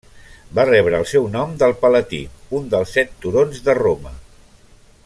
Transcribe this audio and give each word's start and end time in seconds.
Va 0.59 0.63
rebre 0.69 1.01
el 1.03 1.05
seu 1.11 1.27
nom 1.35 1.53
del 1.63 1.75
Palatí, 1.83 2.23
un 2.61 2.67
dels 2.73 2.95
set 2.99 3.15
turons 3.27 3.63
de 3.69 3.77
Roma. 3.83 4.17